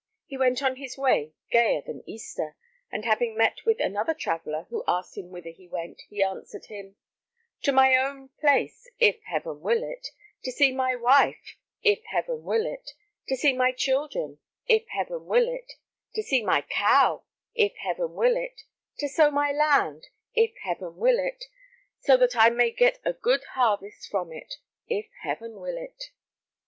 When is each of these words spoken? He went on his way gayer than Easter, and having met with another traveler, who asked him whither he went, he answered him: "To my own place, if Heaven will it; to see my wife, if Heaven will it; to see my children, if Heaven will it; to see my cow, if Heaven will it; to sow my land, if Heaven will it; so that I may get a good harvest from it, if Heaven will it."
He 0.25 0.35
went 0.35 0.63
on 0.63 0.77
his 0.77 0.97
way 0.97 1.35
gayer 1.51 1.83
than 1.85 2.01
Easter, 2.09 2.55
and 2.91 3.05
having 3.05 3.37
met 3.37 3.63
with 3.67 3.79
another 3.79 4.15
traveler, 4.15 4.65
who 4.71 4.83
asked 4.87 5.15
him 5.15 5.29
whither 5.29 5.51
he 5.51 5.67
went, 5.67 6.01
he 6.09 6.23
answered 6.23 6.65
him: 6.65 6.95
"To 7.61 7.71
my 7.71 7.95
own 7.95 8.29
place, 8.39 8.89
if 8.99 9.21
Heaven 9.25 9.61
will 9.61 9.83
it; 9.83 10.07
to 10.41 10.51
see 10.51 10.71
my 10.71 10.95
wife, 10.95 11.55
if 11.83 12.03
Heaven 12.05 12.43
will 12.43 12.65
it; 12.65 12.93
to 13.27 13.37
see 13.37 13.53
my 13.53 13.71
children, 13.71 14.39
if 14.67 14.87
Heaven 14.87 15.27
will 15.27 15.47
it; 15.47 15.73
to 16.15 16.23
see 16.23 16.41
my 16.41 16.63
cow, 16.63 17.21
if 17.53 17.75
Heaven 17.75 18.15
will 18.15 18.35
it; 18.37 18.63
to 18.97 19.07
sow 19.07 19.29
my 19.29 19.51
land, 19.51 20.07
if 20.33 20.55
Heaven 20.63 20.97
will 20.97 21.19
it; 21.19 21.45
so 21.99 22.17
that 22.17 22.35
I 22.35 22.49
may 22.49 22.71
get 22.71 22.99
a 23.05 23.13
good 23.13 23.43
harvest 23.53 24.09
from 24.09 24.33
it, 24.33 24.55
if 24.89 25.09
Heaven 25.21 25.59
will 25.59 25.77
it." 25.77 26.05